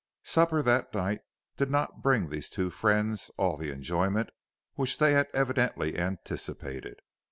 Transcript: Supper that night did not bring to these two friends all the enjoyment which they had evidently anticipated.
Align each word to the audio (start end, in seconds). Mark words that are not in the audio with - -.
Supper 0.23 0.63
that 0.63 0.91
night 0.95 1.21
did 1.57 1.69
not 1.69 2.01
bring 2.01 2.23
to 2.27 2.31
these 2.31 2.49
two 2.49 2.71
friends 2.71 3.29
all 3.37 3.55
the 3.55 3.69
enjoyment 3.71 4.31
which 4.73 4.97
they 4.97 5.13
had 5.13 5.27
evidently 5.31 5.95
anticipated. 5.95 7.01